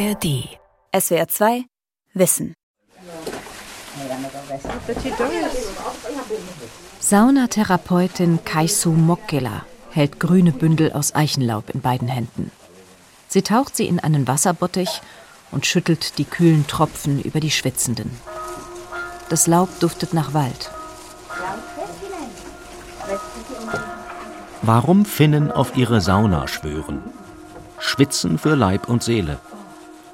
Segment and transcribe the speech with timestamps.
[0.00, 0.48] ARD.
[0.98, 1.64] SWR 2
[2.14, 2.54] Wissen.
[7.00, 12.50] Saunatherapeutin Kaisu Mokkela hält grüne Bündel aus Eichenlaub in beiden Händen.
[13.28, 15.02] Sie taucht sie in einen Wasserbottich
[15.50, 18.10] und schüttelt die kühlen Tropfen über die Schwitzenden.
[19.28, 20.70] Das Laub duftet nach Wald.
[24.62, 27.02] Warum Finnen auf ihre Sauna schwören.
[27.78, 29.38] Schwitzen für Leib und Seele.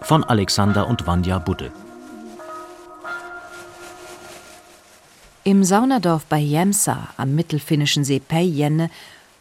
[0.07, 1.73] Von Alexander und Vanja Budde.
[5.43, 8.89] Im Saunadorf bei Jämsa am mittelfinnischen See Päijänne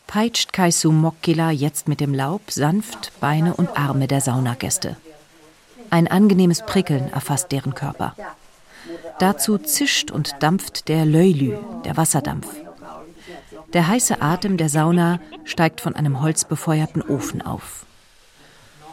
[0.07, 4.97] peitscht Kaisu Mokkila jetzt mit dem Laub sanft Beine und Arme der Saunagäste.
[5.91, 8.15] Ein angenehmes Prickeln erfasst deren Körper.
[9.19, 12.47] Dazu zischt und dampft der Löylü, der Wasserdampf.
[13.73, 17.84] Der heiße Atem der Sauna steigt von einem holzbefeuerten Ofen auf.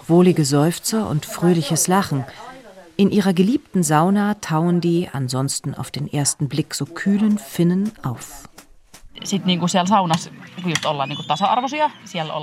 [0.08, 2.24] Wohlige Seufzer und fröhliches Lachen.
[2.96, 8.48] In ihrer geliebten Sauna tauen die ansonsten auf den ersten Blick so kühlen Finnen auf.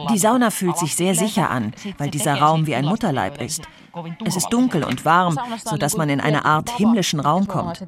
[0.09, 3.63] Die Sauna fühlt sich sehr sicher an, weil dieser Raum wie ein Mutterleib ist.
[4.23, 7.85] Es ist dunkel und warm, sodass man in eine Art himmlischen Raum kommt.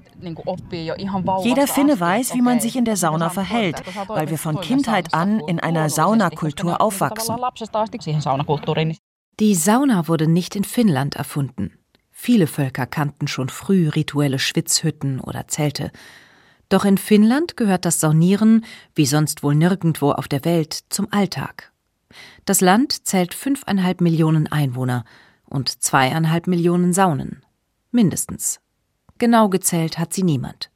[1.43, 5.39] Jeder Finne weiß, wie man sich in der Sauna verhält, weil wir von Kindheit an
[5.41, 7.35] in einer Saunakultur aufwachsen.
[9.39, 11.77] Die Sauna wurde nicht in Finnland erfunden.
[12.11, 15.91] Viele Völker kannten schon früh rituelle Schwitzhütten oder Zelte.
[16.69, 21.71] Doch in Finnland gehört das Saunieren, wie sonst wohl nirgendwo auf der Welt, zum Alltag.
[22.45, 25.03] Das Land zählt fünfeinhalb Millionen Einwohner
[25.45, 27.43] und zweieinhalb Millionen Saunen.
[27.91, 28.59] Mindestens.
[29.17, 30.69] Genau gezählt hat sie niemand.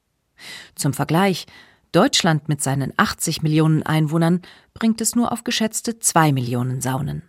[0.75, 1.45] Zum Vergleich,
[1.91, 4.41] Deutschland mit seinen 80 Millionen Einwohnern
[4.73, 7.23] bringt es nur auf geschätzte zwei Millionen Saunen.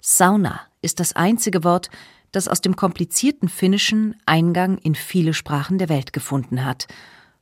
[0.00, 1.90] Sauna ist das einzige Wort,
[2.32, 6.86] das aus dem komplizierten Finnischen Eingang in viele Sprachen der Welt gefunden hat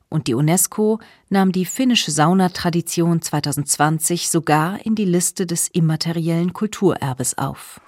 [0.09, 0.99] und die UNESCO
[1.29, 7.79] nahm die finnische Saunatradition 2020 sogar in die Liste des immateriellen Kulturerbes auf.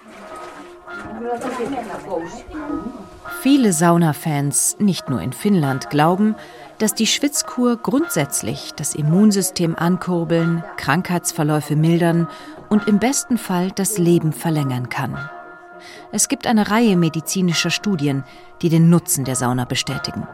[3.40, 6.36] Viele Saunafans, nicht nur in Finnland, glauben,
[6.78, 12.28] dass die Schwitzkur grundsätzlich das Immunsystem ankurbeln, Krankheitsverläufe mildern
[12.72, 15.18] und im besten Fall das Leben verlängern kann.
[16.10, 18.24] Es gibt eine Reihe medizinischer Studien,
[18.62, 20.26] die den Nutzen der Sauna bestätigen.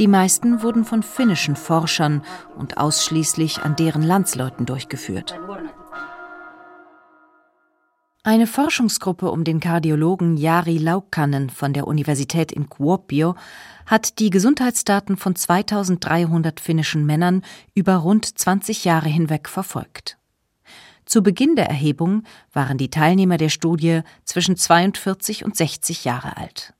[0.00, 2.22] Die meisten wurden von finnischen Forschern
[2.56, 5.38] und ausschließlich an deren Landsleuten durchgeführt.
[8.24, 13.36] Eine Forschungsgruppe um den Kardiologen Jari Laukkanen von der Universität in Kuopio
[13.86, 20.18] hat die Gesundheitsdaten von 2300 finnischen Männern über rund 20 Jahre hinweg verfolgt.
[21.12, 22.22] Zu Beginn der Erhebung
[22.54, 26.72] waren die Teilnehmer der Studie zwischen 42 und 60 Jahre alt.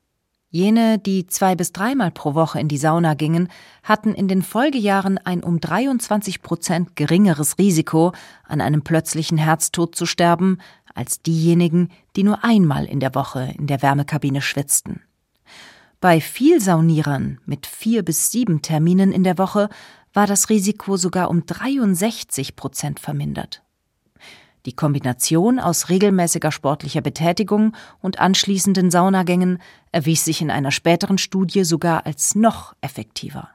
[0.49, 3.49] Jene, die zwei bis dreimal pro Woche in die Sauna gingen,
[3.83, 8.13] hatten in den Folgejahren ein um 23 Prozent geringeres Risiko,
[8.49, 10.63] an einem plötzlichen Herztod zu sterben,
[10.95, 15.03] als diejenigen, die nur einmal in der Woche in der Wärmekabine schwitzten.
[16.01, 19.69] Bei Vielsaunierern mit vier bis sieben Terminen in der Woche
[20.15, 23.63] war das Risiko sogar um 63 Prozent vermindert.
[24.65, 31.65] Die Kombination aus regelmäßiger sportlicher Betätigung und anschließenden Saunagängen erwies sich in einer späteren Studie
[31.65, 33.51] sogar als noch effektiver.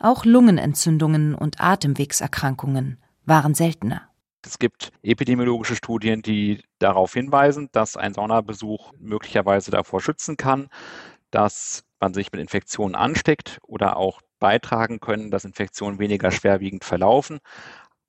[0.00, 4.02] Auch Lungenentzündungen und Atemwegserkrankungen waren seltener.
[4.44, 10.68] Es gibt epidemiologische Studien, die darauf hinweisen, dass ein Saunabesuch möglicherweise davor schützen kann,
[11.30, 17.38] dass man sich mit Infektionen ansteckt oder auch beitragen können, dass Infektionen weniger schwerwiegend verlaufen.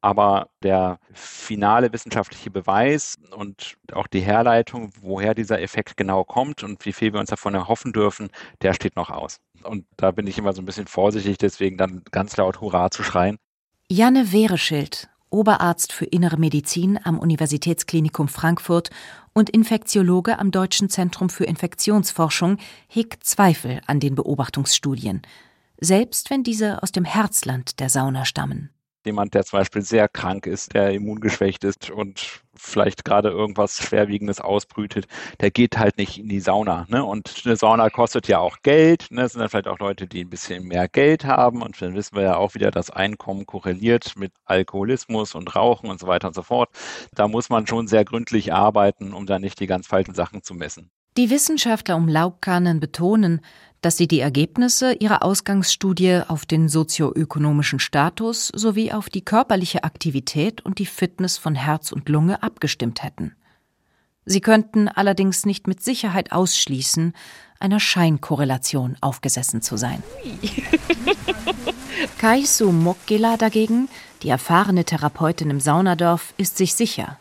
[0.02, 6.84] Aber der finale wissenschaftliche Beweis und auch die Herleitung, woher dieser Effekt genau kommt und
[6.86, 8.30] wie viel wir uns davon erhoffen dürfen,
[8.64, 9.38] der steht noch aus.
[9.64, 13.04] Und da bin ich immer so ein bisschen vorsichtig, deswegen dann ganz laut Hurra zu
[13.04, 13.38] schreien.
[13.90, 18.90] Janne Wehreschild, Oberarzt für Innere Medizin am Universitätsklinikum Frankfurt
[19.34, 25.22] und Infektiologe am Deutschen Zentrum für Infektionsforschung, hegt Zweifel an den Beobachtungsstudien,
[25.80, 28.72] selbst wenn diese aus dem Herzland der Sauna stammen
[29.06, 34.40] jemand, der zum Beispiel sehr krank ist, der immungeschwächt ist und vielleicht gerade irgendwas Schwerwiegendes
[34.40, 35.08] ausbrütet,
[35.40, 36.86] der geht halt nicht in die Sauna.
[36.90, 37.04] Ne?
[37.04, 39.08] Und eine Sauna kostet ja auch Geld.
[39.10, 39.22] Ne?
[39.22, 41.62] Das sind dann vielleicht auch Leute, die ein bisschen mehr Geld haben.
[41.62, 46.00] Und dann wissen wir ja auch wieder, dass Einkommen korreliert mit Alkoholismus und Rauchen und
[46.00, 46.70] so weiter und so fort.
[47.16, 50.54] Da muss man schon sehr gründlich arbeiten, um da nicht die ganz falschen Sachen zu
[50.54, 50.92] messen.
[51.18, 53.42] Die Wissenschaftler um Laubkannen betonen,
[53.82, 60.62] dass sie die Ergebnisse ihrer Ausgangsstudie auf den sozioökonomischen Status sowie auf die körperliche Aktivität
[60.62, 63.36] und die Fitness von Herz und Lunge abgestimmt hätten.
[64.26, 67.14] Sie könnten allerdings nicht mit Sicherheit ausschließen,
[67.60, 70.04] einer Scheinkorrelation aufgesessen zu sein.
[72.20, 73.90] Kaisu Mokkela dagegen,
[74.22, 77.18] die erfahrene Therapeutin im Saunadorf, ist sich sicher.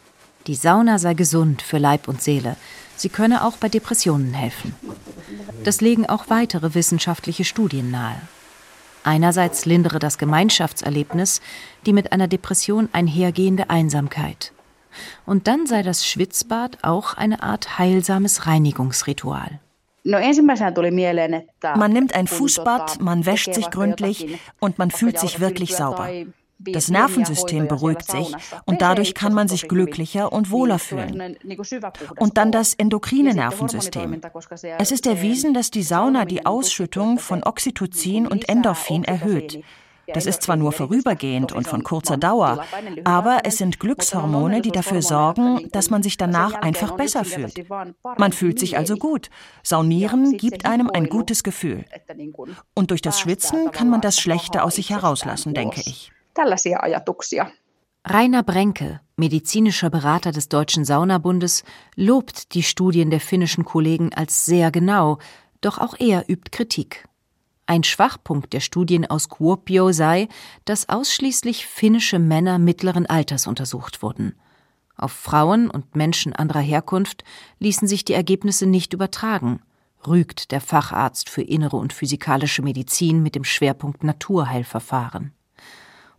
[0.47, 2.57] Die Sauna sei gesund für Leib und Seele.
[3.01, 4.75] Sie könne auch bei Depressionen helfen.
[5.65, 8.21] Das legen auch weitere wissenschaftliche Studien nahe.
[9.05, 11.41] Einerseits lindere das Gemeinschaftserlebnis
[11.87, 14.53] die mit einer Depression einhergehende Einsamkeit.
[15.25, 19.61] Und dann sei das Schwitzbad auch eine Art heilsames Reinigungsritual.
[20.05, 26.11] Man nimmt ein Fußbad, man wäscht sich gründlich und man fühlt sich wirklich sauber.
[26.61, 28.35] Das Nervensystem beruhigt sich
[28.67, 31.37] und dadurch kann man sich glücklicher und wohler fühlen.
[32.19, 34.21] Und dann das endokrine Nervensystem.
[34.79, 39.63] Es ist erwiesen, dass die Sauna die Ausschüttung von Oxytocin und Endorphin erhöht.
[40.15, 42.65] Das ist zwar nur vorübergehend und von kurzer Dauer,
[43.05, 47.65] aber es sind Glückshormone, die dafür sorgen, dass man sich danach einfach besser fühlt.
[48.19, 49.31] Man fühlt sich also gut.
[49.63, 51.85] Saunieren gibt einem ein gutes Gefühl.
[52.75, 56.13] Und durch das Schwitzen kann man das Schlechte aus sich herauslassen, denke ich.
[58.05, 61.65] Rainer Brenke, medizinischer Berater des Deutschen Saunabundes,
[61.97, 65.19] lobt die Studien der finnischen Kollegen als sehr genau,
[65.61, 67.07] doch auch er übt Kritik.
[67.67, 70.29] Ein Schwachpunkt der Studien aus Kuopio sei,
[70.65, 74.35] dass ausschließlich finnische Männer mittleren Alters untersucht wurden.
[74.97, 77.23] Auf Frauen und Menschen anderer Herkunft
[77.59, 79.61] ließen sich die Ergebnisse nicht übertragen,
[80.07, 85.33] rügt der Facharzt für innere und physikalische Medizin mit dem Schwerpunkt Naturheilverfahren.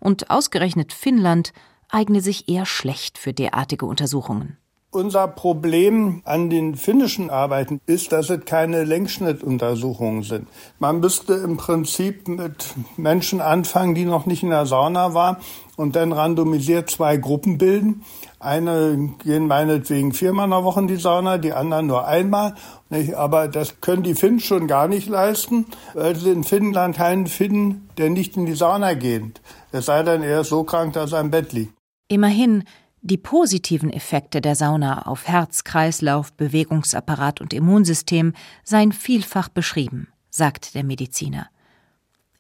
[0.02, 1.54] Und ausgerechnet Finnland
[1.88, 4.58] eigne sich eher schlecht für derartige Untersuchungen.
[4.94, 10.50] Unser Problem an den finnischen Arbeiten ist, dass es keine Längsschnittuntersuchungen sind.
[10.80, 15.38] Man müsste im Prinzip mit Menschen anfangen, die noch nicht in der Sauna waren
[15.78, 18.04] und dann randomisiert zwei Gruppen bilden.
[18.42, 22.56] Eine gehen meinetwegen viermal in der Woche in die Sauna, die anderen nur einmal.
[23.16, 27.88] Aber das können die Finnen schon gar nicht leisten, weil sie in Finnland keinen finden,
[27.98, 29.40] der nicht in die Sauna geht.
[29.72, 31.74] Es sei denn, er ist so krank, dass er im Bett liegt.
[32.10, 32.66] Immerhin
[33.02, 38.34] die positiven Effekte der Sauna auf Herz, Kreislauf, Bewegungsapparat und Immunsystem
[38.64, 41.48] seien vielfach beschrieben, sagt der Mediziner.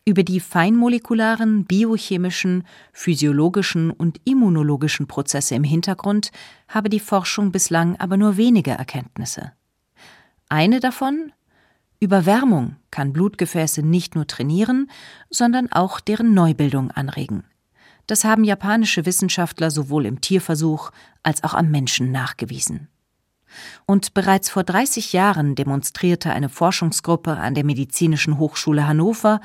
[0.05, 6.31] Über die feinmolekularen, biochemischen, physiologischen und immunologischen Prozesse im Hintergrund
[6.67, 9.51] habe die Forschung bislang aber nur wenige Erkenntnisse.
[10.49, 11.31] Eine davon
[11.99, 14.89] Überwärmung kann Blutgefäße nicht nur trainieren,
[15.29, 17.43] sondern auch deren Neubildung anregen.
[18.07, 20.91] Das haben japanische Wissenschaftler sowohl im Tierversuch
[21.23, 22.87] als auch am Menschen nachgewiesen.
[23.85, 29.41] Und bereits vor 30 Jahren demonstrierte eine Forschungsgruppe an der Medizinischen Hochschule Hannover,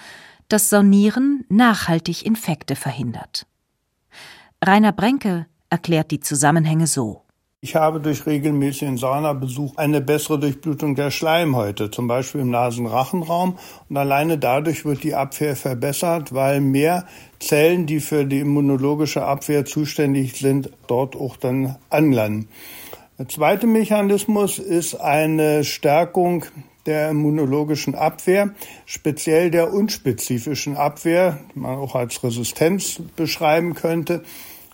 [0.49, 3.47] dass Saunieren nachhaltig Infekte verhindert.
[4.65, 7.26] Rainer Brenke erklärt die Zusammenhänge so.
[7.67, 13.59] Ich habe durch regelmäßigen Saunabesuch eine bessere Durchblutung der Schleimhäute, zum Beispiel im Nasenrachenraum.
[13.89, 17.09] Und alleine dadurch wird die Abwehr verbessert, weil mehr
[17.41, 22.47] Zellen, die für die immunologische Abwehr zuständig sind, dort auch dann anlanden.
[23.19, 26.45] Der zweite Mechanismus ist eine Stärkung
[26.87, 28.51] der immunologischen Abwehr,
[28.85, 34.23] speziell der unspezifischen Abwehr, die man auch als Resistenz beschreiben könnte.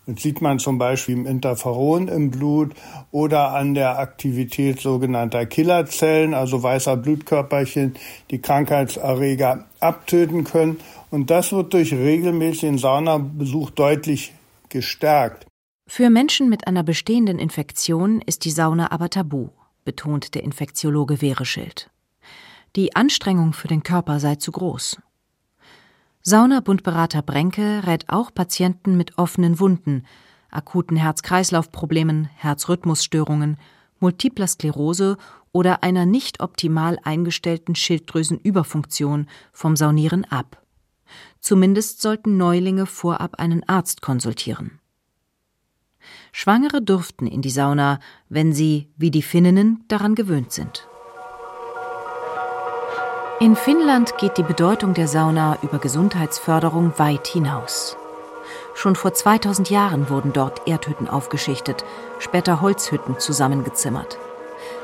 [0.07, 2.75] Das sieht man zum Beispiel im Interferon im Blut
[3.13, 7.95] oder an der Aktivität sogenannter Killerzellen, also weißer Blutkörperchen,
[8.31, 10.79] die Krankheitserreger abtöten können.
[11.11, 14.33] Und das wird durch regelmäßigen Saunabesuch deutlich
[14.71, 15.47] gestärkt.
[15.87, 19.51] Für Menschen mit einer bestehenden Infektion ist die Sauna aber tabu,
[19.85, 21.91] betont der Infektiologe Wehreschild.
[22.75, 24.99] Die Anstrengung für den Körper sei zu groß.
[26.25, 30.07] Saunabundberater Brenke rät auch Patienten mit offenen Wunden,
[30.53, 33.57] akuten Herz-Kreislauf-Problemen, Herzrhythmusstörungen,
[33.99, 35.17] multipler Sklerose
[35.51, 40.63] oder einer nicht optimal eingestellten Schilddrüsenüberfunktion vom Saunieren ab.
[41.41, 44.79] Zumindest sollten Neulinge vorab einen Arzt konsultieren.
[46.31, 47.99] Schwangere durften in die Sauna,
[48.29, 50.89] wenn sie, wie die Finninnen, daran gewöhnt sind.
[53.43, 57.97] In Finnland geht die Bedeutung der Sauna über Gesundheitsförderung weit hinaus.
[58.73, 61.85] Schon vor 2000 Jahren wurden dort Erdhütten aufgeschichtet,
[62.21, 64.17] später Holzhütten zusammengezimmert.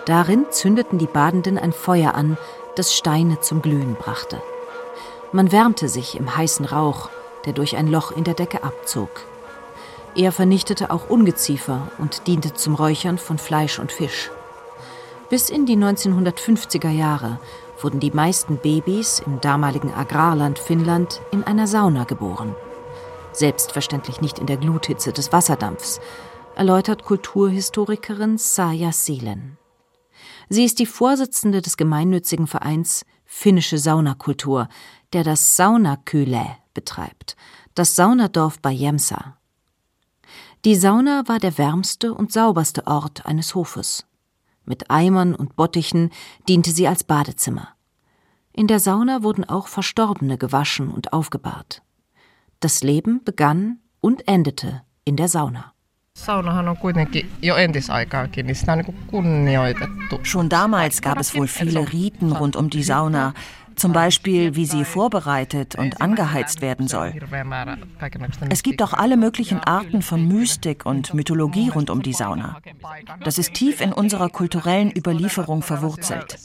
[0.07, 2.37] Darin zündeten die Badenden ein Feuer an,
[2.75, 4.43] das Steine zum Glühen brachte.
[5.31, 7.11] Man wärmte sich im heißen Rauch,
[7.47, 9.11] der durch ein Loch in der Decke abzog.
[10.17, 14.33] Er vernichtete auch Ungeziefer und diente zum Räuchern von Fleisch und Fisch.
[15.31, 17.39] Bis in die 1950er Jahre
[17.83, 22.55] wurden die meisten Babys im damaligen Agrarland Finnland in einer Sauna geboren.
[23.33, 26.01] Selbstverständlich nicht in der Gluthitze des Wasserdampfs,
[26.57, 29.59] erläutert Kulturhistorikerin Saja Seelen.
[30.49, 34.69] Sie ist die Vorsitzende des gemeinnützigen Vereins Finnische Saunakultur,
[35.13, 37.37] der das Saunakylä betreibt,
[37.75, 39.37] das Saunadorf bei Jemsa.
[40.65, 44.08] Die Sauna war der wärmste und sauberste Ort eines Hofes.
[44.69, 46.11] Mit Eimern und Bottichen
[46.47, 47.69] diente sie als Badezimmer.
[48.53, 51.81] In der Sauna wurden auch Verstorbene gewaschen und aufgebahrt.
[52.61, 55.73] Das Leben begann und endete in der Sauna.
[60.25, 63.33] Schon damals gab es wohl viele Riten rund um die Sauna,
[63.79, 67.15] zum Beispiel, wie sie vorbereitet und angeheizt werden soll.
[68.51, 72.59] Es gibt auch alle möglichen Arten von Mystik und Mythologie rund um die Sauna.
[73.25, 76.39] Das ist tief in unserer kulturellen Überlieferung verwurzelt.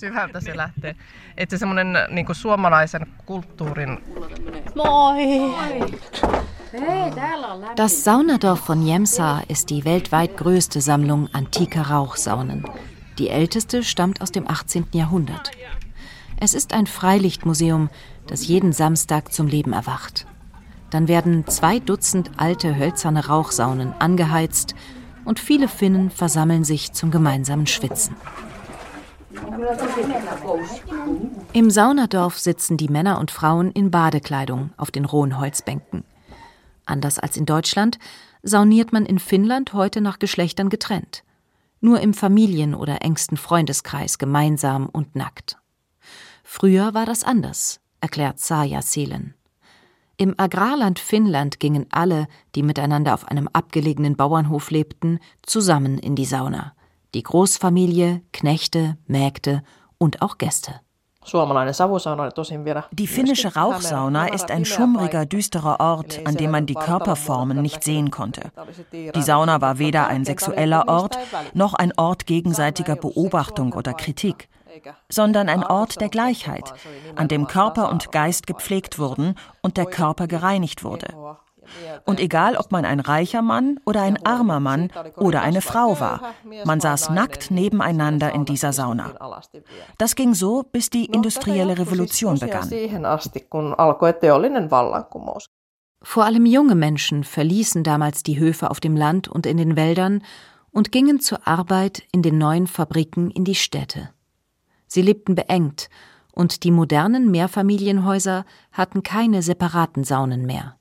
[7.76, 12.66] Das Saunadorf von Jemsa ist die weltweit größte Sammlung antiker Rauchsaunen.
[13.20, 14.88] Die älteste stammt aus dem 18.
[14.92, 15.52] Jahrhundert.
[16.44, 17.90] Es ist ein Freilichtmuseum,
[18.28, 20.28] das jeden Samstag zum Leben erwacht.
[20.90, 24.76] Dann werden zwei Dutzend alte hölzerne Rauchsaunen angeheizt
[25.24, 28.18] und viele Finnen versammeln sich zum gemeinsamen Schwitzen.
[31.54, 36.04] Im Saunadorf sitzen die Männer und Frauen in Badekleidung auf den rohen Holzbänken.
[36.86, 38.00] Anders als in Deutschland
[38.42, 41.24] sauniert man in Finnland heute nach Geschlechtern getrennt.
[41.80, 45.63] Nur im Familien- oder engsten Freundeskreis gemeinsam und nackt.
[46.44, 49.34] Früher war das anders, erklärt Saja Seelen.
[50.18, 56.26] Im Agrarland Finnland gingen alle, die miteinander auf einem abgelegenen Bauernhof lebten, zusammen in die
[56.26, 56.74] Sauna.
[57.16, 59.64] Die Großfamilie, Knechte, Mägde
[59.98, 60.82] und auch Gäste.
[62.92, 68.12] Die finnische Rauchsauna ist ein schummriger, düsterer Ort, an dem man die Körperformen nicht sehen
[68.12, 68.52] konnte.
[68.92, 71.18] Die Sauna war weder ein sexueller Ort
[71.54, 74.50] noch ein Ort gegenseitiger Beobachtung oder Kritik
[75.10, 76.74] sondern ein Ort der Gleichheit,
[77.16, 81.08] an dem Körper und Geist gepflegt wurden und der Körper gereinigt wurde.
[82.06, 86.34] Und egal, ob man ein reicher Mann oder ein armer Mann oder eine Frau war,
[86.66, 89.40] man saß nackt nebeneinander in dieser Sauna.
[89.98, 92.70] Das ging so, bis die industrielle Revolution begann.
[96.06, 100.22] Vor allem junge Menschen verließen damals die Höfe auf dem Land und in den Wäldern
[100.72, 104.10] und gingen zur Arbeit in den neuen Fabriken in die Städte.
[104.94, 105.90] Sie lebten beengt,
[106.34, 110.78] und die modernen Mehrfamilienhäuser hatten keine separaten Saunen mehr.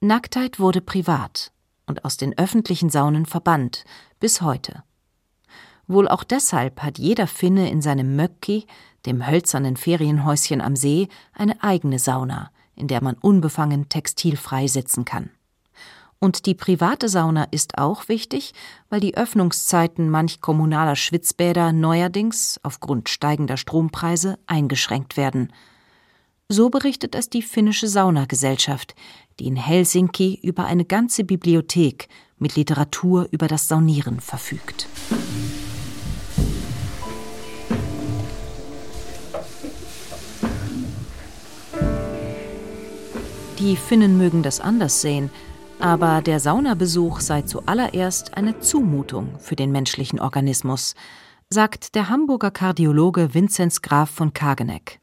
[0.00, 1.50] Nacktheit wurde privat
[1.86, 3.86] und aus den öffentlichen Saunen verbannt,
[4.20, 4.82] bis heute.
[5.86, 8.66] Wohl auch deshalb hat jeder Finne in seinem Möcki,
[9.06, 15.30] dem hölzernen Ferienhäuschen am See, eine eigene Sauna, in der man unbefangen textilfrei sitzen kann.
[16.20, 18.52] Und die private Sauna ist auch wichtig,
[18.90, 25.52] weil die Öffnungszeiten manch kommunaler Schwitzbäder neuerdings aufgrund steigender Strompreise eingeschränkt werden.
[26.48, 28.96] So berichtet es die finnische Saunagesellschaft,
[29.38, 32.08] die in Helsinki über eine ganze Bibliothek
[32.38, 34.88] mit Literatur über das Saunieren verfügt.
[43.58, 45.30] Die Finnen mögen das anders sehen,
[45.80, 50.94] aber der Saunabesuch sei zuallererst eine Zumutung für den menschlichen Organismus,
[51.50, 55.00] sagt der Hamburger Kardiologe Vinzenz Graf von Kageneck.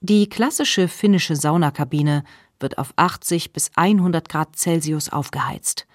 [0.00, 2.24] Die klassische finnische Saunakabine
[2.58, 5.86] wird auf 80 bis 100 Grad Celsius aufgeheizt.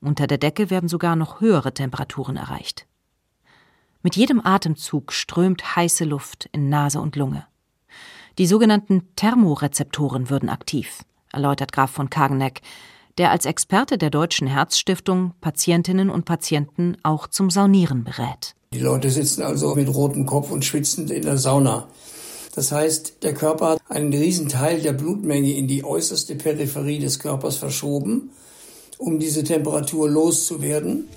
[0.00, 2.86] Unter der Decke werden sogar noch höhere Temperaturen erreicht.
[4.02, 7.46] Mit jedem Atemzug strömt heiße Luft in Nase und Lunge.
[8.36, 12.60] Die sogenannten Thermorezeptoren würden aktiv, erläutert Graf von Kageneck,
[13.18, 18.54] der als Experte der Deutschen Herzstiftung Patientinnen und Patienten auch zum Saunieren berät.
[18.72, 21.86] Die Leute sitzen also mit rotem Kopf und schwitzend in der Sauna.
[22.54, 27.18] Das heißt, der Körper hat einen riesen Teil der Blutmenge in die äußerste Peripherie des
[27.18, 28.30] Körpers verschoben,
[28.98, 31.08] um diese Temperatur loszuwerden.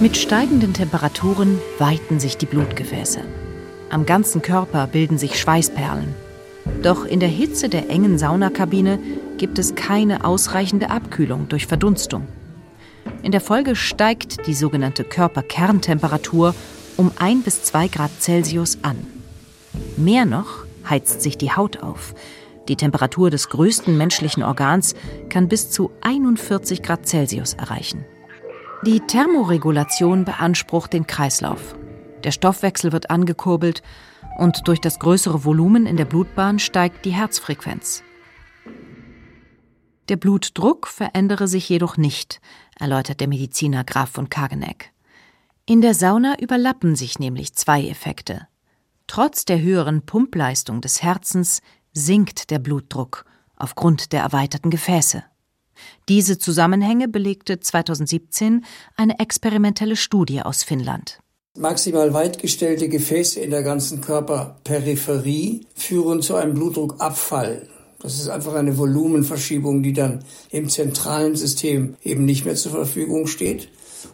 [0.00, 3.20] Mit steigenden Temperaturen weiten sich die Blutgefäße.
[3.90, 6.14] Am ganzen Körper bilden sich Schweißperlen.
[6.82, 8.98] Doch in der Hitze der engen Saunakabine
[9.38, 12.26] gibt es keine ausreichende Abkühlung durch Verdunstung.
[13.22, 16.56] In der Folge steigt die sogenannte Körperkerntemperatur
[16.96, 18.96] um 1 bis 2 Grad Celsius an.
[19.96, 22.14] Mehr noch heizt sich die Haut auf.
[22.68, 24.94] Die Temperatur des größten menschlichen Organs
[25.28, 28.04] kann bis zu 41 Grad Celsius erreichen.
[28.84, 31.76] Die Thermoregulation beansprucht den Kreislauf.
[32.24, 33.82] Der Stoffwechsel wird angekurbelt
[34.38, 38.02] und durch das größere Volumen in der Blutbahn steigt die Herzfrequenz.
[40.08, 42.40] Der Blutdruck verändere sich jedoch nicht,
[42.78, 44.92] erläutert der Mediziner Graf von Kageneck.
[45.64, 48.48] In der Sauna überlappen sich nämlich zwei Effekte.
[49.06, 51.62] Trotz der höheren Pumpleistung des Herzens
[51.92, 53.24] sinkt der Blutdruck
[53.56, 55.22] aufgrund der erweiterten Gefäße.
[56.08, 58.64] Diese Zusammenhänge belegte 2017
[58.96, 61.21] eine experimentelle Studie aus Finnland.
[61.58, 67.68] Maximal weitgestellte Gefäße in der ganzen Körperperipherie führen zu einem Blutdruckabfall.
[68.00, 73.26] Das ist einfach eine Volumenverschiebung, die dann im zentralen System eben nicht mehr zur Verfügung
[73.26, 73.68] steht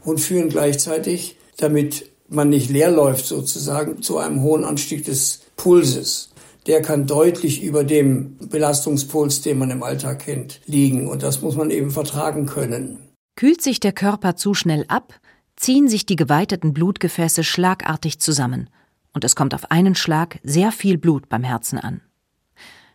[0.05, 6.31] und führen gleichzeitig, damit man nicht leer läuft sozusagen, zu einem hohen Anstieg des Pulses.
[6.67, 11.55] Der kann deutlich über dem Belastungspuls, den man im Alltag kennt, liegen und das muss
[11.55, 12.99] man eben vertragen können.
[13.37, 15.15] Kühlt sich der Körper zu schnell ab,
[15.59, 18.71] ziehen sich die geweiteten Blutgefäße schlagartig zusammen
[19.13, 22.01] und es kommt auf einen Schlag sehr viel Blut beim Herzen an.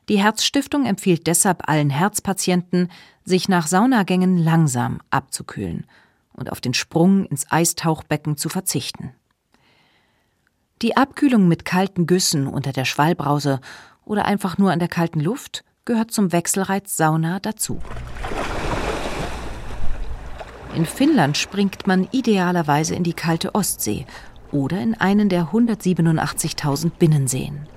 [0.09, 2.89] Die Herzstiftung empfiehlt deshalb allen Herzpatienten,
[3.23, 5.85] sich nach Saunagängen langsam abzukühlen
[6.33, 9.13] und auf den Sprung ins Eistauchbecken zu verzichten.
[10.81, 13.61] Die Abkühlung mit kalten Güssen unter der Schwallbrause
[14.03, 17.79] oder einfach nur an der kalten Luft gehört zum Wechselreiz Sauna dazu.
[20.75, 24.07] In Finnland springt man idealerweise in die kalte Ostsee
[24.51, 27.67] oder in einen der 187.000 Binnenseen.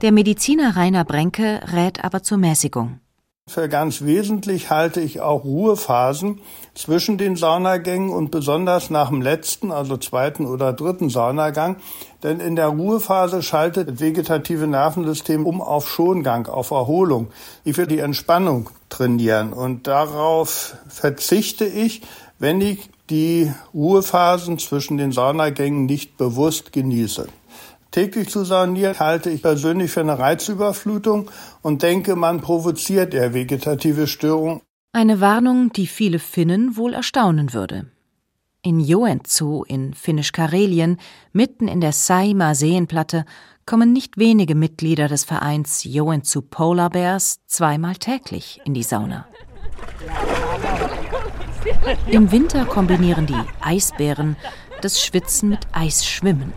[0.00, 3.00] Der Mediziner Rainer Brenke rät aber zur Mäßigung.
[3.46, 6.40] Für ganz wesentlich halte ich auch Ruhephasen
[6.74, 11.76] zwischen den Saunagängen und besonders nach dem letzten, also zweiten oder dritten Saunagang.
[12.22, 17.28] Denn in der Ruhephase schaltet das vegetative Nervensystem um auf Schongang, auf Erholung.
[17.64, 22.02] Ich will die Entspannung trainieren und darauf verzichte ich,
[22.38, 27.28] wenn ich die Ruhephasen zwischen den Saunagängen nicht bewusst genieße.
[27.90, 31.30] Täglich zu saunieren halte ich persönlich für eine Reizüberflutung
[31.62, 34.60] und denke, man provoziert eher vegetative Störungen.
[34.92, 37.86] Eine Warnung, die viele Finnen wohl erstaunen würde.
[38.66, 40.96] In Joensuu in Finnisch-Karelien,
[41.34, 43.26] mitten in der Saimaa Seenplatte,
[43.66, 49.26] kommen nicht wenige Mitglieder des Vereins Joensuu Polar Bears zweimal täglich in die Sauna.
[52.06, 54.34] Im Winter kombinieren die Eisbären
[54.80, 56.54] das Schwitzen mit Eisschwimmen.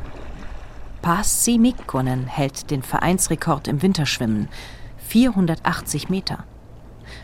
[1.01, 4.47] Pasi Mikkonen hält den Vereinsrekord im Winterschwimmen,
[5.09, 6.45] 480 Meter.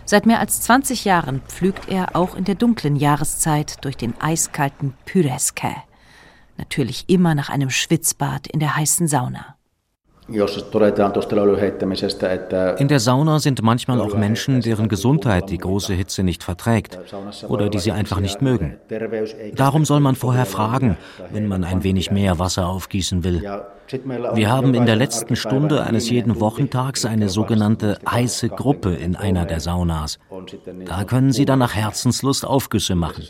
[0.05, 4.93] Seit mehr als 20 Jahren pflügt er auch in der dunklen Jahreszeit durch den eiskalten
[5.05, 5.73] Pyreske.
[6.57, 9.55] Natürlich immer nach einem Schwitzbad in der heißen Sauna.
[12.77, 16.97] In der Sauna sind manchmal auch Menschen, deren Gesundheit die große Hitze nicht verträgt
[17.49, 18.77] oder die sie einfach nicht mögen.
[19.55, 20.97] Darum soll man vorher fragen,
[21.31, 23.43] wenn man ein wenig mehr Wasser aufgießen will.
[24.33, 29.45] Wir haben in der letzten Stunde eines jeden Wochentags eine sogenannte heiße Gruppe in einer
[29.45, 30.19] der Saunas.
[30.85, 33.23] Da können Sie dann nach Herzenslust Aufgüsse machen.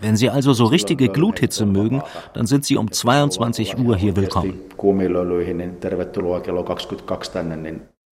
[0.00, 2.02] Wenn Sie also so richtige Gluthitze mögen,
[2.34, 4.60] dann sind Sie um 22 Uhr hier willkommen.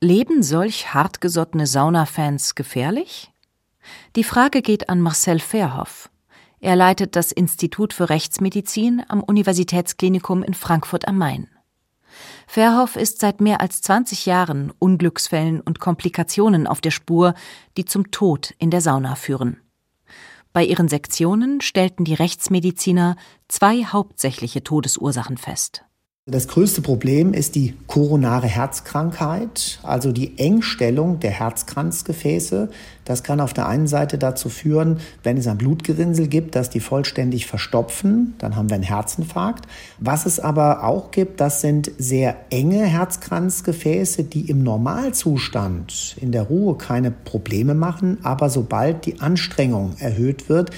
[0.00, 3.32] Leben solch hartgesottene Saunafans gefährlich?
[4.16, 6.10] Die Frage geht an Marcel Verhoff.
[6.60, 11.48] Er leitet das Institut für Rechtsmedizin am Universitätsklinikum in Frankfurt am Main.
[12.46, 17.34] Verhoff ist seit mehr als 20 Jahren Unglücksfällen und Komplikationen auf der Spur,
[17.76, 19.60] die zum Tod in der Sauna führen.
[20.52, 23.16] Bei ihren Sektionen stellten die Rechtsmediziner
[23.48, 25.84] zwei hauptsächliche Todesursachen fest.
[26.30, 32.68] Das größte Problem ist die koronare Herzkrankheit, also die Engstellung der Herzkranzgefäße.
[33.06, 36.80] Das kann auf der einen Seite dazu führen, wenn es ein Blutgerinnsel gibt, dass die
[36.80, 39.66] vollständig verstopfen, dann haben wir einen Herzinfarkt.
[40.00, 46.42] Was es aber auch gibt, das sind sehr enge Herzkranzgefäße, die im Normalzustand in der
[46.42, 50.72] Ruhe keine Probleme machen, aber sobald die Anstrengung erhöht wird,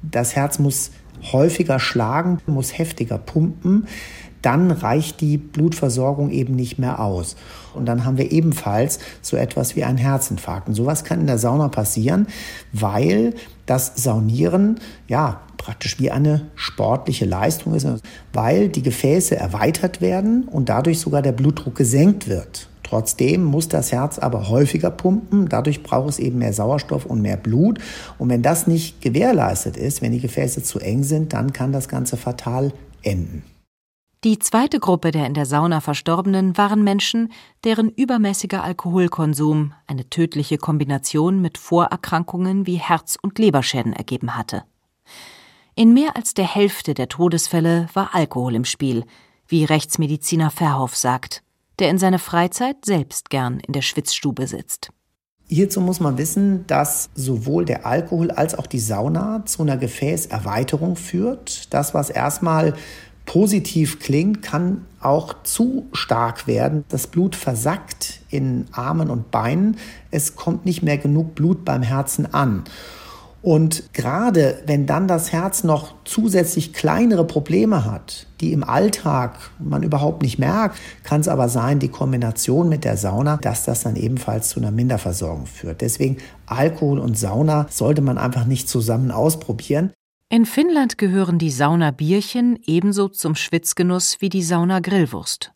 [0.00, 0.92] das Herz muss
[1.32, 3.86] häufiger schlagen, muss heftiger pumpen
[4.42, 7.36] dann reicht die Blutversorgung eben nicht mehr aus.
[7.74, 10.68] Und dann haben wir ebenfalls so etwas wie einen Herzinfarkt.
[10.68, 12.26] Und sowas kann in der Sauna passieren,
[12.72, 13.34] weil
[13.66, 17.86] das Saunieren ja praktisch wie eine sportliche Leistung ist,
[18.32, 22.68] weil die Gefäße erweitert werden und dadurch sogar der Blutdruck gesenkt wird.
[22.82, 27.36] Trotzdem muss das Herz aber häufiger pumpen, dadurch braucht es eben mehr Sauerstoff und mehr
[27.38, 27.78] Blut.
[28.18, 31.88] Und wenn das nicht gewährleistet ist, wenn die Gefäße zu eng sind, dann kann das
[31.88, 33.44] Ganze fatal enden.
[34.24, 37.32] Die zweite Gruppe der in der Sauna Verstorbenen waren Menschen,
[37.64, 44.62] deren übermäßiger Alkoholkonsum eine tödliche Kombination mit Vorerkrankungen wie Herz- und Leberschäden ergeben hatte.
[45.74, 49.04] In mehr als der Hälfte der Todesfälle war Alkohol im Spiel,
[49.48, 51.42] wie Rechtsmediziner Verhoff sagt,
[51.80, 54.92] der in seiner Freizeit selbst gern in der Schwitzstube sitzt.
[55.48, 60.94] Hierzu muss man wissen, dass sowohl der Alkohol als auch die Sauna zu einer Gefäßerweiterung
[60.94, 61.74] führt.
[61.74, 62.74] Das, was erstmal
[63.26, 66.84] positiv klingt, kann auch zu stark werden.
[66.88, 69.76] Das Blut versackt in Armen und Beinen.
[70.10, 72.64] Es kommt nicht mehr genug Blut beim Herzen an.
[73.42, 79.82] Und gerade wenn dann das Herz noch zusätzlich kleinere Probleme hat, die im Alltag man
[79.82, 83.96] überhaupt nicht merkt, kann es aber sein, die Kombination mit der Sauna, dass das dann
[83.96, 85.80] ebenfalls zu einer Minderversorgung führt.
[85.80, 89.90] Deswegen Alkohol und Sauna sollte man einfach nicht zusammen ausprobieren.
[90.32, 95.52] In Finnland gehören die Saunabierchen ebenso zum Schwitzgenuss wie die Sauna-Grillwurst.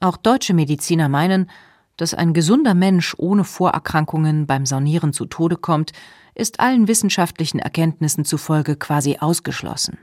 [0.00, 1.48] Auch deutsche Mediziner meinen,
[1.96, 5.92] dass ein gesunder Mensch ohne Vorerkrankungen beim Saunieren zu Tode kommt,
[6.34, 9.96] ist allen wissenschaftlichen Erkenntnissen zufolge quasi ausgeschlossen.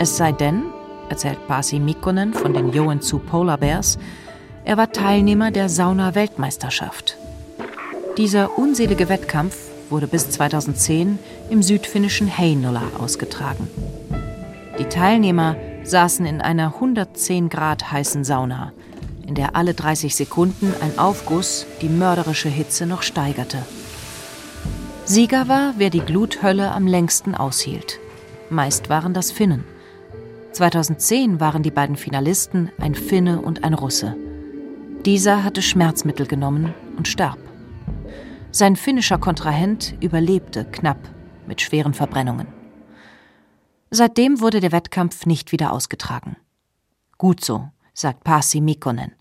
[0.00, 0.64] Es sei denn,
[1.10, 3.96] erzählt Pasi Mikkonen von den Joensuu Polar Bears,
[4.64, 7.16] er war Teilnehmer der Sauna-Weltmeisterschaft.
[8.16, 11.18] Dieser unselige Wettkampf wurde bis 2010
[11.50, 13.68] im südfinnischen Heinola ausgetragen.
[14.78, 18.72] Die Teilnehmer saßen in einer 110 Grad heißen Sauna,
[19.26, 23.58] in der alle 30 Sekunden ein Aufguss die mörderische Hitze noch steigerte.
[25.04, 27.98] Sieger war, wer die Gluthölle am längsten aushielt.
[28.50, 29.64] Meist waren das Finnen.
[30.52, 34.16] 2010 waren die beiden Finalisten ein Finne und ein Russe.
[35.04, 37.38] Dieser hatte Schmerzmittel genommen und starb.
[38.50, 40.98] Sein finnischer Kontrahent überlebte knapp
[41.46, 42.48] mit schweren Verbrennungen.
[43.90, 46.36] Seitdem wurde der Wettkampf nicht wieder ausgetragen.
[47.16, 49.12] Gut so, sagt Pasi Mikkonen.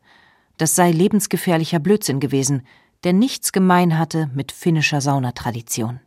[0.58, 2.64] Das sei lebensgefährlicher Blödsinn gewesen,
[3.04, 6.00] der nichts gemein hatte mit finnischer Saunatradition.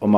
[0.00, 0.10] In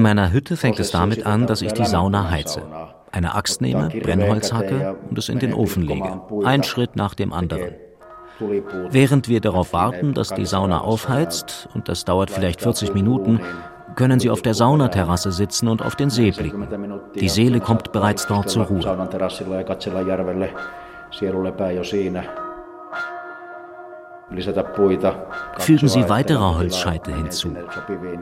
[0.00, 2.62] meiner Hütte fängt es damit an, dass ich die Sauna heize.
[3.10, 6.20] Eine Axt nehme, Brennholz hacke und es in den Ofen lege.
[6.44, 7.74] Ein Schritt nach dem anderen.
[8.90, 13.40] Während wir darauf warten, dass die Sauna aufheizt, und das dauert vielleicht 40 Minuten,
[13.96, 16.66] können Sie auf der Saunaterrasse sitzen und auf den See blicken.
[17.14, 18.82] Die Seele kommt bereits dort zur Ruhe.
[25.58, 27.54] Fügen Sie weitere Holzscheite hinzu.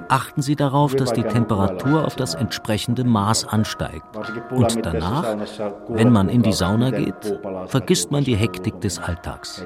[0.09, 4.05] Achten Sie darauf, dass die Temperatur auf das entsprechende Maß ansteigt.
[4.51, 5.37] Und danach,
[5.89, 9.65] wenn man in die Sauna geht, vergisst man die Hektik des Alltags.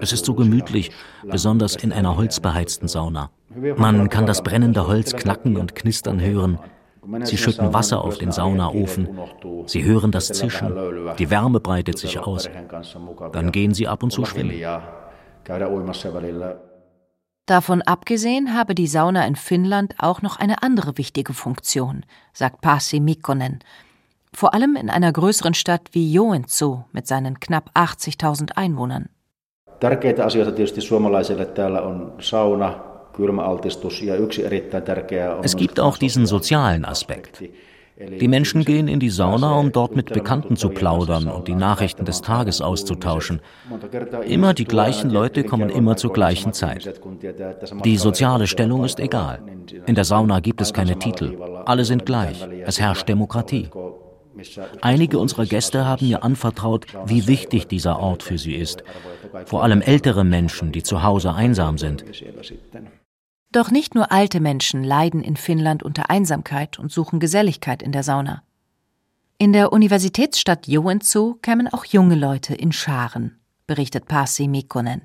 [0.00, 0.90] Es ist so gemütlich,
[1.24, 3.30] besonders in einer holzbeheizten Sauna.
[3.76, 6.58] Man kann das brennende Holz knacken und knistern hören.
[7.24, 9.08] Sie schütten Wasser auf den Saunaofen.
[9.66, 10.72] Sie hören das Zischen.
[11.18, 12.48] Die Wärme breitet sich aus.
[13.32, 14.54] Dann gehen Sie ab und zu schwimmen.
[17.46, 23.00] Davon abgesehen habe die Sauna in Finnland auch noch eine andere wichtige Funktion, sagt Pasi
[23.00, 23.58] Mikkonen.
[24.32, 29.08] Vor allem in einer größeren Stadt wie Joensuu mit seinen knapp 80.000 Einwohnern.
[29.80, 32.92] Tärkeitä asioita tietysti suomalaisille täällä on sauna,
[35.42, 37.42] es gibt auch diesen sozialen Aspekt.
[38.20, 42.04] Die Menschen gehen in die Sauna, um dort mit Bekannten zu plaudern und die Nachrichten
[42.04, 43.40] des Tages auszutauschen.
[44.26, 47.00] Immer die gleichen Leute kommen immer zur gleichen Zeit.
[47.84, 49.40] Die soziale Stellung ist egal.
[49.86, 51.36] In der Sauna gibt es keine Titel.
[51.64, 52.46] Alle sind gleich.
[52.64, 53.68] Es herrscht Demokratie.
[54.80, 58.82] Einige unserer Gäste haben mir anvertraut, wie wichtig dieser Ort für sie ist.
[59.44, 62.04] Vor allem ältere Menschen, die zu Hause einsam sind.
[63.52, 68.02] Doch nicht nur alte Menschen leiden in Finnland unter Einsamkeit und suchen Geselligkeit in der
[68.02, 68.42] Sauna.
[69.36, 75.02] In der Universitätsstadt Joensuu kämen auch junge Leute in Scharen, berichtet Pasi Mikkonen.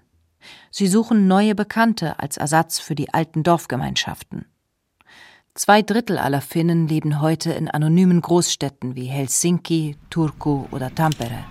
[0.71, 4.45] Sie suchen neue Bekannte als Ersatz für die alten Dorfgemeinschaften.
[5.53, 11.43] Zwei Drittel aller Finnen leben heute in anonymen Großstädten wie Helsinki, Turku oder Tampere.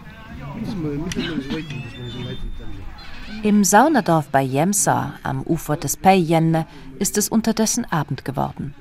[3.46, 6.66] Im Saunadorf bei Jemsa am Ufer des Päijänne
[6.98, 8.74] ist es unterdessen Abend geworden.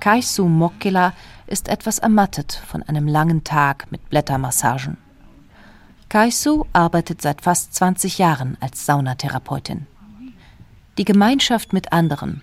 [0.00, 1.12] Kaisu Mokkila
[1.46, 4.96] ist etwas ermattet von einem langen Tag mit Blättermassagen.
[6.08, 9.86] Kaisu arbeitet seit fast 20 Jahren als Saunatherapeutin.
[10.98, 12.42] Die Gemeinschaft mit anderen,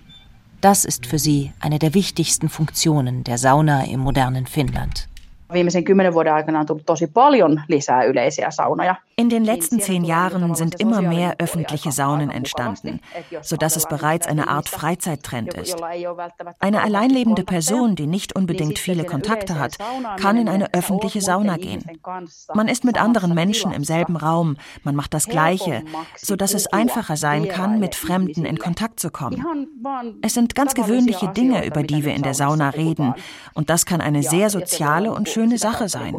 [0.62, 5.06] das ist für sie eine der wichtigsten Funktionen der Sauna im modernen Finnland.
[5.52, 8.94] Viimeisen kymmenen vuoden aikana on tullut tosi paljon lisää yleisiä saunoja.
[9.20, 13.00] In den letzten zehn Jahren sind immer mehr öffentliche Saunen entstanden,
[13.42, 15.76] sodass es bereits eine Art Freizeittrend ist.
[16.58, 19.76] Eine alleinlebende Person, die nicht unbedingt viele Kontakte hat,
[20.18, 21.84] kann in eine öffentliche Sauna gehen.
[22.54, 25.82] Man ist mit anderen Menschen im selben Raum, man macht das Gleiche,
[26.16, 29.44] sodass es einfacher sein kann, mit Fremden in Kontakt zu kommen.
[30.22, 33.12] Es sind ganz gewöhnliche Dinge, über die wir in der Sauna reden,
[33.52, 36.16] und das kann eine sehr soziale und schöne Sache sein.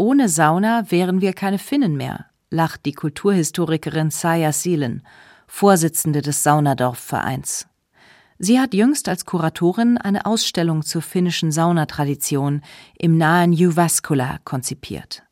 [0.00, 5.02] Ohne Sauna wären wir keine Finnen mehr, lacht die Kulturhistorikerin Saya Seelen,
[5.48, 7.66] Vorsitzende des Saunadorf-Vereins.
[8.38, 12.62] Sie hat jüngst als Kuratorin eine Ausstellung zur finnischen Saunatradition
[12.96, 15.24] im nahen Jyväskylä konzipiert.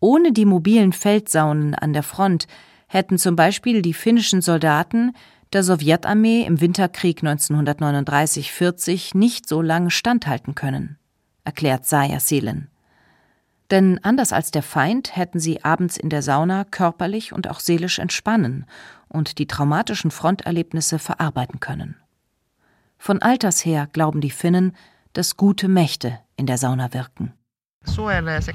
[0.00, 2.46] Ohne die mobilen Feldsaunen an der Front
[2.86, 5.12] hätten zum Beispiel die finnischen Soldaten
[5.52, 10.96] der Sowjetarmee im Winterkrieg 1939-40 nicht so lange standhalten können,
[11.44, 12.71] erklärt Saya Seelen.
[13.72, 17.98] Denn anders als der Feind hätten sie abends in der Sauna körperlich und auch seelisch
[17.98, 18.66] entspannen
[19.08, 21.96] und die traumatischen Fronterlebnisse verarbeiten können.
[22.98, 24.76] Von alters her glauben die Finnen,
[25.14, 27.32] dass gute Mächte in der Sauna wirken.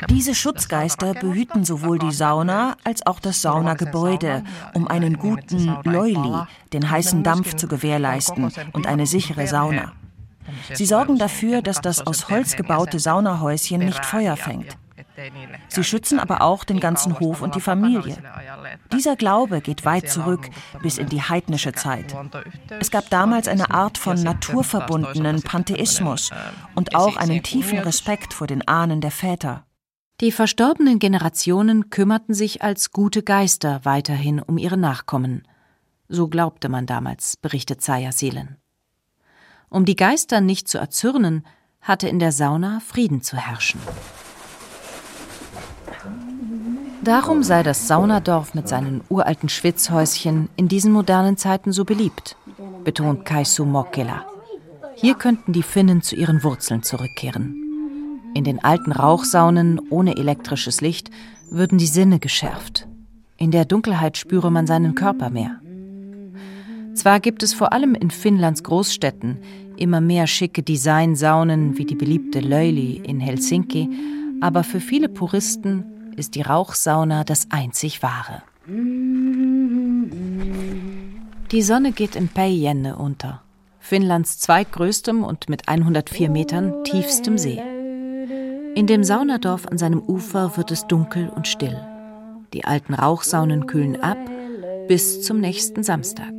[0.08, 4.44] Diese Schutzgeister behüten sowohl die Sauna als auch das Saunagebäude,
[4.76, 9.94] um einen guten Leuli, den heißen Dampf zu gewährleisten und eine sichere Sauna.
[10.76, 14.78] Sie sorgen dafür, dass das aus Holz gebaute Saunahäuschen nicht Feuer fängt.
[15.68, 18.18] Sie schützen aber auch den ganzen Hof und die Familie.
[18.92, 20.50] Dieser Glaube geht weit zurück,
[20.82, 22.16] bis in die heidnische Zeit.
[22.80, 26.32] Es gab damals eine Art von naturverbundenen Pantheismus
[26.76, 29.66] und auch einen tiefen Respekt vor den Ahnen der Väter.
[30.20, 35.48] Die verstorbenen Generationen kümmerten sich als gute Geister weiterhin um ihre Nachkommen.
[36.10, 38.58] So glaubte man damals, berichtet Zaya Seelen.
[39.70, 41.46] Um die Geister nicht zu erzürnen,
[41.82, 43.80] hatte in der Sauna Frieden zu herrschen.
[47.04, 52.36] Darum sei das Saunadorf mit seinen uralten Schwitzhäuschen in diesen modernen Zeiten so beliebt,
[52.84, 54.26] betont Kaisu Mokkela.
[54.96, 57.56] Hier könnten die Finnen zu ihren Wurzeln zurückkehren.
[58.34, 61.10] In den alten Rauchsaunen ohne elektrisches Licht
[61.50, 62.88] würden die Sinne geschärft.
[63.38, 65.60] In der Dunkelheit spüre man seinen Körper mehr.
[66.94, 69.38] Zwar gibt es vor allem in Finnlands Großstädten
[69.78, 73.90] immer mehr schicke Designsaunen wie die beliebte Löili in Helsinki,
[74.42, 75.86] aber für viele Puristen
[76.18, 78.44] ist die Rauchsauna das einzig wahre.
[81.52, 83.42] Die Sonne geht in Päijänne unter,
[83.80, 87.62] Finnlands zweitgrößtem und mit 104 Metern tiefstem See.
[88.76, 91.80] In dem Saunadorf an seinem Ufer wird es dunkel und still.
[92.54, 94.18] Die alten Rauchsaunen kühlen ab
[94.88, 96.34] bis zum nächsten Samstag.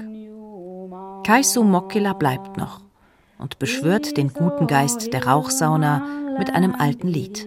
[1.25, 2.81] Kaisu Mokkila bleibt noch
[3.38, 6.03] und beschwört den guten Geist der Rauchsauna
[6.38, 7.47] mit einem alten Lied.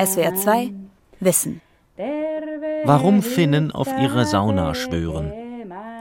[0.00, 0.72] SWR 2
[1.20, 1.60] Wissen.
[2.84, 5.32] Warum Finnen auf ihre Sauna schwören.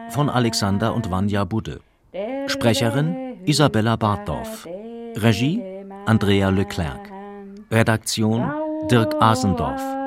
[0.10, 1.82] Von Alexander und Vanja Budde.
[2.48, 4.68] Sprecherin Isabella Bartdorf.
[5.16, 5.62] Regie
[6.06, 7.12] Andrea Leclerc.
[7.72, 8.52] Redaktion
[8.90, 10.03] Dirk Asendorf.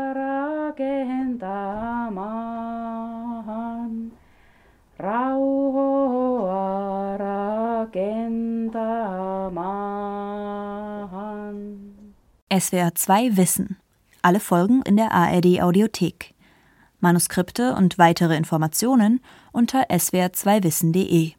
[12.58, 13.76] SWR 2 Wissen.
[14.22, 16.34] Alle Folgen in der ARD Audiothek.
[17.00, 19.20] Manuskripte und weitere Informationen
[19.52, 21.32] unter swr2wissen.de